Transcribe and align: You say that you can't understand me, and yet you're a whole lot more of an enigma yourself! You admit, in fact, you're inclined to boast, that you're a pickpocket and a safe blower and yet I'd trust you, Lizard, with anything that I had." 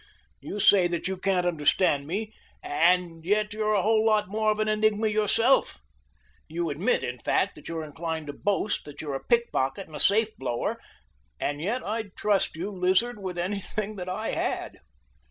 You 0.39 0.59
say 0.59 0.87
that 0.87 1.07
you 1.07 1.15
can't 1.15 1.45
understand 1.45 2.07
me, 2.07 2.33
and 2.63 3.23
yet 3.23 3.53
you're 3.53 3.75
a 3.75 3.83
whole 3.83 4.03
lot 4.03 4.27
more 4.27 4.49
of 4.51 4.57
an 4.57 4.67
enigma 4.67 5.07
yourself! 5.07 5.79
You 6.47 6.71
admit, 6.71 7.03
in 7.03 7.19
fact, 7.19 7.59
you're 7.67 7.83
inclined 7.83 8.25
to 8.25 8.33
boast, 8.33 8.85
that 8.85 8.99
you're 8.99 9.13
a 9.13 9.23
pickpocket 9.23 9.85
and 9.85 9.95
a 9.95 9.99
safe 9.99 10.35
blower 10.37 10.81
and 11.39 11.61
yet 11.61 11.85
I'd 11.85 12.15
trust 12.15 12.55
you, 12.55 12.71
Lizard, 12.71 13.21
with 13.21 13.37
anything 13.37 13.95
that 13.97 14.09
I 14.09 14.29
had." 14.29 14.77